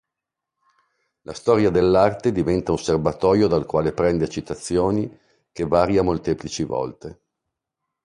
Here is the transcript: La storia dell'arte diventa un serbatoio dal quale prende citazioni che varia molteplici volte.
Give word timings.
La 1.25 1.33
storia 1.35 1.69
dell'arte 1.69 2.31
diventa 2.31 2.71
un 2.71 2.79
serbatoio 2.79 3.45
dal 3.47 3.67
quale 3.67 3.93
prende 3.93 4.27
citazioni 4.29 5.07
che 5.51 5.67
varia 5.67 6.01
molteplici 6.01 6.63
volte. 6.63 7.19